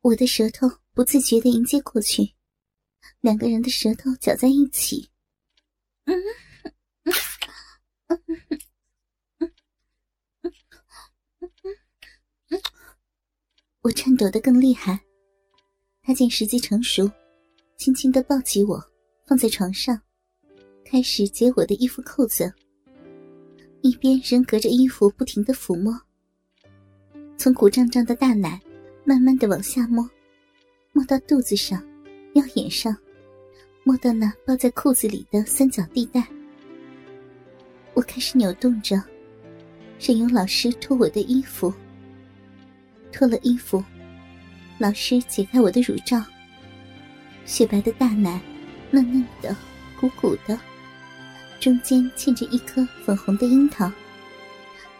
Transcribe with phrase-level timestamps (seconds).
[0.00, 2.34] 我的舌头不自觉的迎接过去，
[3.20, 5.10] 两个人的舌头搅在一起。
[6.04, 6.14] 嗯，
[13.80, 15.00] 我颤抖的更厉害。
[16.02, 17.10] 他见时机成熟，
[17.76, 18.82] 轻轻的抱起我，
[19.26, 20.00] 放在床上，
[20.84, 22.50] 开始解我的衣服扣子，
[23.82, 26.00] 一边仍隔着衣服不停的抚摸，
[27.36, 28.58] 从鼓胀胀的大奶
[29.08, 30.06] 慢慢的往下摸，
[30.92, 31.82] 摸到肚子上、
[32.34, 32.94] 腰眼上，
[33.82, 36.22] 摸到那包在裤子里的三角地带。
[37.94, 39.02] 我开始扭动着，
[39.98, 41.72] 任由老师脱我的衣服，
[43.10, 43.82] 脱了衣服。
[44.76, 46.22] 老师解开我的乳罩，
[47.46, 48.38] 雪白的大奶，
[48.90, 49.56] 嫩嫩的，
[49.98, 50.60] 鼓鼓的，
[51.58, 53.90] 中间嵌着一颗粉红的樱桃，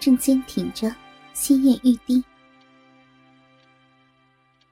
[0.01, 0.90] 正坚挺着，
[1.34, 2.24] 鲜艳欲滴。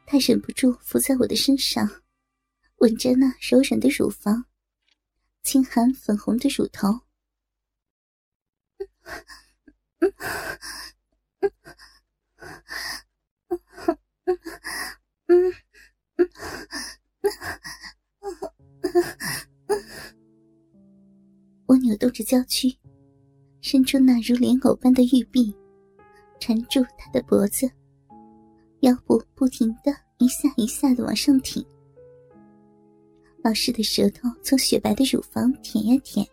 [0.06, 2.02] 他忍不住伏在我的身上，
[2.76, 4.44] 吻着那柔软的乳房，
[5.42, 7.00] 轻含粉红的乳头。
[21.66, 22.78] 我扭动着娇躯，
[23.60, 25.52] 伸出那如莲藕般的玉臂，
[26.38, 27.68] 缠住他的脖子，
[28.80, 31.64] 腰部不停的一下一下的往上挺。
[33.42, 36.26] 老师的舌头从雪白的乳房舔呀舔，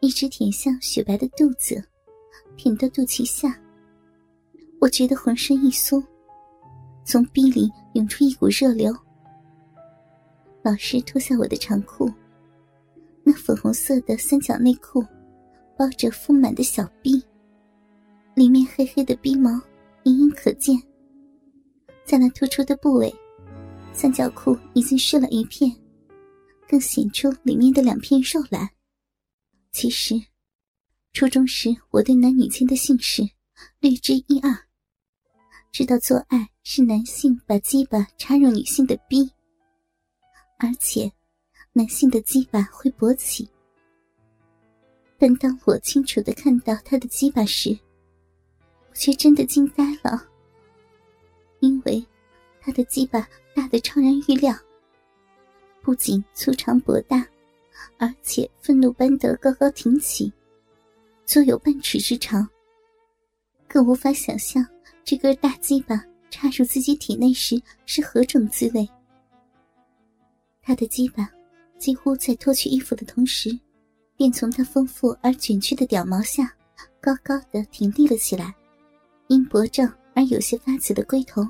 [0.00, 1.82] 一直舔向雪白的肚子，
[2.56, 3.58] 舔到肚脐下。
[4.80, 6.02] 我觉得浑身一酥。
[7.04, 8.94] 从逼里涌出一股热流。
[10.62, 12.10] 老师脱下我的长裤，
[13.24, 15.02] 那粉红色的三角内裤
[15.76, 17.22] 包着丰满的小臂，
[18.34, 19.50] 里面黑黑的逼毛
[20.04, 20.80] 隐隐可见。
[22.10, 23.14] 在那突出的部位，
[23.92, 25.70] 三角裤已经湿了一片，
[26.68, 28.68] 更显出里面的两片肉来。
[29.70, 30.20] 其实，
[31.12, 33.22] 初中时我对男女间的性事
[33.78, 34.52] 略知一二，
[35.70, 36.48] 知道做爱。
[36.64, 39.30] 是男性把鸡巴插入女性的逼，
[40.58, 41.10] 而且
[41.72, 43.48] 男性的鸡巴会勃起。
[45.16, 47.70] 但当我清楚的看到他的鸡巴时，
[48.88, 50.28] 我却真的惊呆了，
[51.60, 52.04] 因为
[52.60, 54.54] 他的鸡巴大的超然预料，
[55.80, 57.26] 不仅粗长博大，
[57.98, 60.32] 而且愤怒般的高高挺起，
[61.24, 62.46] 足有半尺之长。
[63.68, 64.66] 更无法想象
[65.04, 66.04] 这根大鸡巴。
[66.32, 68.88] 插入自己体内时是何种滋味？
[70.62, 71.28] 他的鸡巴
[71.76, 73.50] 几乎在脱去衣服的同时，
[74.16, 76.54] 便从他丰富而卷曲的屌毛下
[77.00, 78.54] 高高的挺立了起来。
[79.26, 81.46] 因薄胀而有些发紫的龟头，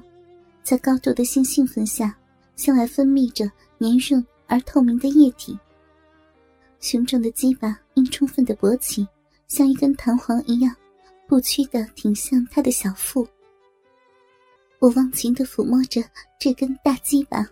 [0.62, 2.16] 在高度的性兴奋下，
[2.56, 5.58] 向外分泌着黏润而透明的液体。
[6.80, 9.06] 雄壮的鸡巴因充分的勃起，
[9.48, 10.74] 像一根弹簧一样，
[11.26, 13.26] 不屈的挺向他的小腹。
[14.78, 16.02] 我忘情的抚摸着
[16.38, 17.46] 这根大鸡巴，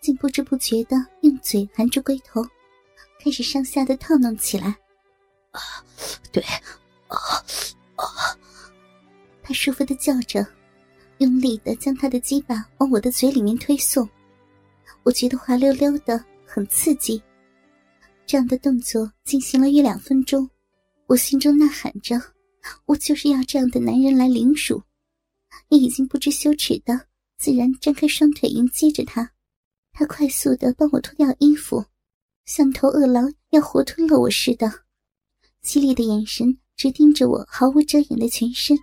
[0.00, 2.44] 竟不知不觉的用嘴含住龟头，
[3.20, 4.76] 开始上下的套弄起来。
[5.50, 5.60] 啊，
[6.30, 6.42] 对，
[7.08, 7.16] 啊
[7.96, 8.38] 啊！
[9.54, 10.44] 舒服的叫着，
[11.18, 14.06] 用力的将他的鸡巴往我的嘴里面推送。
[15.04, 17.22] 我觉得滑溜溜的，很刺激。
[18.26, 20.48] 这样的动作进行了一两分钟，
[21.06, 22.20] 我心中呐喊着：
[22.86, 24.82] 我就是要这样的男人来凌辱。
[25.68, 27.06] 也已经不知羞耻的，
[27.38, 29.30] 自然张开双腿迎接着他。
[29.92, 31.84] 他快速的帮我脱掉衣服，
[32.46, 34.70] 像头饿狼要活吞了我似的，
[35.62, 38.76] 犀利的眼神直盯着我毫无遮掩的全身，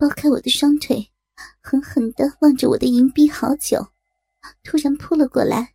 [0.00, 1.06] 剥开我的双腿，
[1.60, 3.86] 狠狠的望着我的银币好久，
[4.64, 5.74] 突然扑了过来，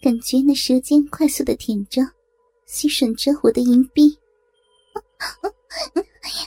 [0.00, 2.02] 感觉那舌尖快速的舔着、
[2.66, 4.16] 吸吮着我的银币，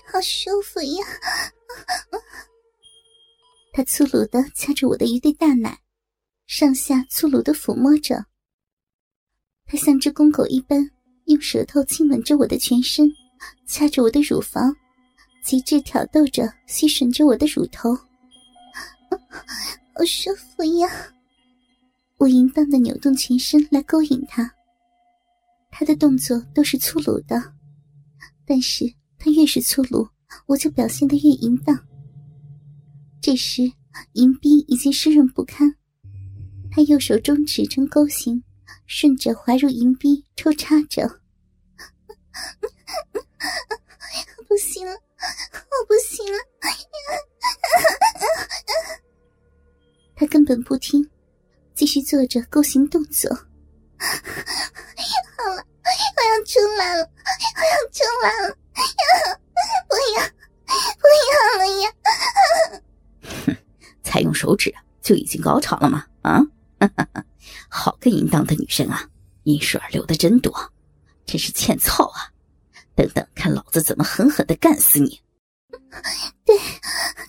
[0.09, 1.05] 好舒服呀！
[3.73, 5.77] 他粗鲁的掐着我的一对大奶，
[6.47, 8.25] 上下粗鲁的抚摸着。
[9.65, 10.89] 他像只公狗一般，
[11.25, 13.11] 用舌头亲吻着我的全身，
[13.67, 14.73] 掐着我的乳房，
[15.43, 17.93] 极致挑逗着，吸吮着我的乳头。
[19.93, 20.89] 好舒服呀！
[22.17, 24.49] 我淫荡的扭动全身来勾引他。
[25.69, 27.53] 他的动作都是粗鲁的，
[28.45, 28.85] 但是
[29.19, 30.07] 他越是粗鲁，
[30.45, 31.77] 我就表现得越淫荡。
[33.21, 33.71] 这时，
[34.13, 35.75] 银冰已经湿润不堪，
[36.71, 38.41] 他右手中指呈钩形，
[38.87, 41.07] 顺着滑入银冰抽插着。
[44.47, 44.91] 不行了，
[45.69, 46.37] 我不行了！
[50.15, 51.09] 他根本不听，
[51.73, 53.29] 继续做着勾行动作。
[53.97, 54.05] 好
[55.49, 55.89] 了，我
[56.23, 57.09] 要出来了，
[57.55, 58.55] 我要出来了！
[59.87, 60.17] 不要，
[60.99, 61.83] 不要了呀！
[63.45, 63.47] 哼，
[64.03, 66.05] 才用手指就已经高潮了吗？
[66.21, 66.41] 啊，
[67.69, 69.09] 好个淫荡的女生啊！
[69.43, 70.71] 阴水流的真多，
[71.25, 72.31] 真是欠操啊！
[72.95, 75.19] 等等，看老子怎么狠狠的干死你！
[76.45, 76.57] 对，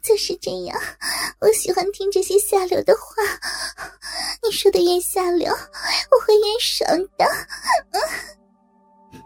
[0.03, 0.79] 就是这样。
[1.41, 3.23] 我喜欢听这些下流的话。
[4.43, 7.25] 你说的越下流，我会越爽的。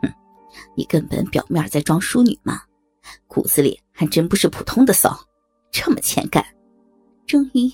[0.02, 0.12] 哼，
[0.76, 2.62] 你根本表面在装淑女嘛，
[3.26, 5.18] 骨子里还真不是普通的骚，
[5.72, 6.44] 这么欠干。
[7.26, 7.70] 终于，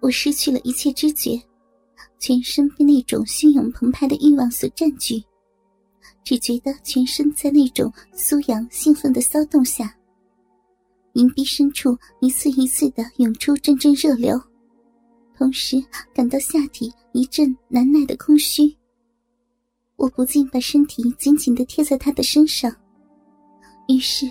[0.00, 1.40] 我失去了一切知觉，
[2.18, 5.22] 全身被那种汹涌澎湃的欲望所占据，
[6.24, 9.94] 只觉得全身在那种酥痒兴奋的骚动下。
[11.12, 14.38] 阴壁深处一次一次的涌出阵阵热流，
[15.36, 15.82] 同时
[16.12, 18.76] 感到下体一阵难耐的空虚。
[19.96, 22.70] 我不禁把身体紧紧的贴在他的身上，
[23.88, 24.30] 于是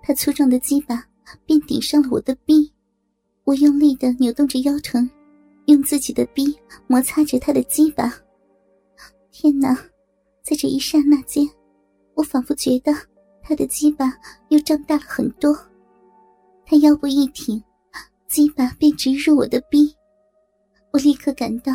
[0.00, 1.04] 他粗壮的鸡巴
[1.44, 2.72] 便顶上了我的臂。
[3.42, 5.10] 我用力的扭动着腰臀，
[5.66, 6.56] 用自己的臂
[6.86, 8.14] 摩擦着他的鸡巴。
[9.32, 9.76] 天哪，
[10.42, 11.48] 在这一刹那间，
[12.14, 12.92] 我仿佛觉得
[13.42, 14.12] 他的鸡巴
[14.48, 15.56] 又胀大了很多。
[16.64, 17.62] 他腰部一挺，
[18.28, 19.94] 鸡巴便直入我的逼，
[20.92, 21.72] 我立刻感到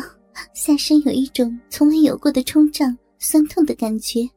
[0.54, 4.28] 下身有一种从未有过的冲胀、酸痛的感觉。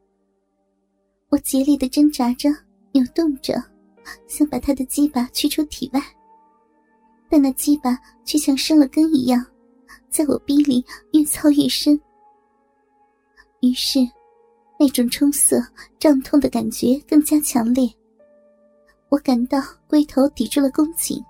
[1.28, 2.48] 我竭力的挣扎着、
[2.92, 3.54] 扭动着，
[4.26, 6.02] 想把他的鸡巴驱出体外，
[7.28, 9.44] 但那鸡巴却像生了根一样，
[10.08, 12.00] 在我逼里越操越深。
[13.60, 14.00] 于是，
[14.80, 15.62] 那种冲涩、
[15.98, 17.86] 胀痛的感觉更加强烈。
[19.10, 21.22] 我感到龟头抵住了宫颈，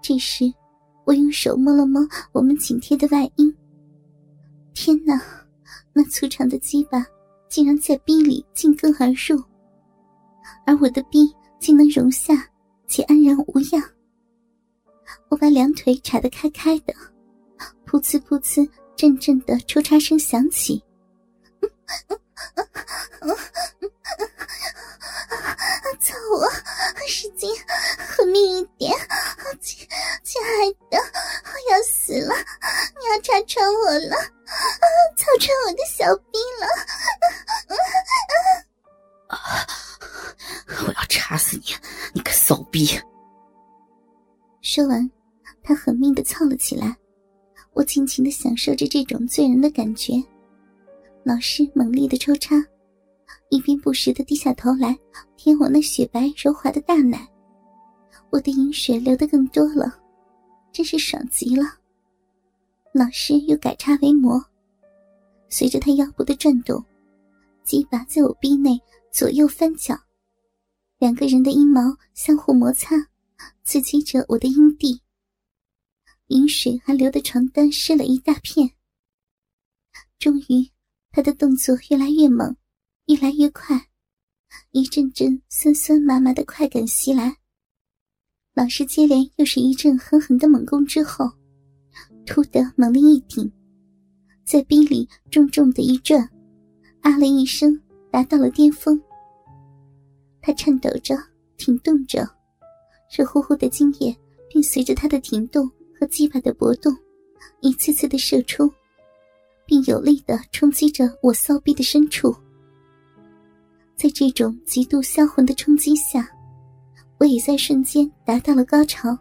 [0.00, 0.50] 这时，
[1.04, 2.00] 我用手摸了摸
[2.32, 3.54] 我们紧贴的外阴。
[4.72, 5.20] 天哪，
[5.92, 7.04] 那粗长的鸡巴
[7.50, 9.44] 竟然在逼里进根而入，
[10.64, 11.30] 而我的逼
[11.60, 12.48] 竟能容下
[12.86, 13.82] 且安然无恙。
[15.28, 16.94] 我把两腿叉得开开的，
[17.84, 18.66] 噗呲噗呲，
[18.96, 20.82] 阵阵的抽插声响起。
[26.00, 26.48] 操我，
[27.08, 27.50] 使劲，
[27.98, 28.92] 狠命一点，
[29.60, 29.88] 亲
[30.22, 32.34] 亲爱的，我要死了，
[32.98, 34.16] 你要插穿我了，
[35.16, 36.66] 操穿我的小臂了，
[39.28, 39.66] 啊！
[40.86, 41.74] 我要插死你，
[42.12, 43.00] 你个骚逼！
[44.62, 45.10] 说完，
[45.62, 46.96] 他狠命的操了起来，
[47.72, 50.12] 我尽情的享受着这种醉人的感觉，
[51.24, 52.56] 老师猛烈的抽插。
[53.50, 54.94] 一边不时的低下头来
[55.36, 57.26] 舔我那雪白柔滑的大奶，
[58.30, 59.98] 我的饮水流得更多了，
[60.70, 61.64] 真是爽极了。
[62.92, 64.42] 老师又改插为摩，
[65.48, 66.84] 随着他腰部的转动，
[67.64, 68.78] 鸡巴在我臂内
[69.10, 69.98] 左右翻搅，
[70.98, 71.80] 两个人的阴毛
[72.12, 72.96] 相互摩擦，
[73.64, 75.00] 刺激着我的阴蒂。
[76.28, 78.70] 饮水还流的床单湿了一大片。
[80.18, 80.70] 终于，
[81.10, 82.56] 他的动作越来越猛。
[83.06, 83.88] 越来越快，
[84.72, 87.34] 一阵阵酸酸麻麻的快感袭来。
[88.54, 91.24] 老师接连又是一阵狠狠的猛攻之后，
[92.26, 93.50] 突的猛力一顶，
[94.44, 96.20] 在逼里重重的一转，
[97.00, 97.80] 啊了一声，
[98.10, 99.00] 达到了巅峰。
[100.42, 101.16] 他颤抖着，
[101.56, 102.28] 挺动着，
[103.16, 104.14] 热乎乎的精液
[104.50, 105.66] 便随着他的停动
[105.98, 106.94] 和鸡巴的搏动，
[107.62, 108.70] 一次次的射出，
[109.68, 112.34] 并有力的冲击着我骚逼的深处。
[113.94, 116.26] 在这种极度销魂的冲击下，
[117.18, 119.16] 我也在瞬间达到了高潮。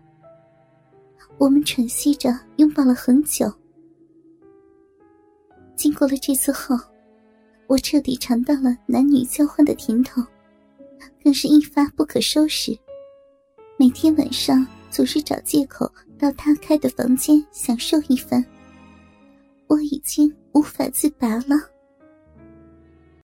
[1.37, 3.51] 我们喘息着拥抱了很久。
[5.75, 6.77] 经过了这次后，
[7.67, 10.23] 我彻底尝到了男女交换的甜头，
[11.21, 12.75] 更是一发不可收拾。
[13.77, 18.43] 每天晚上总是找借口到他开的房间享受一番，
[19.67, 21.76] 我已经无法自拔了。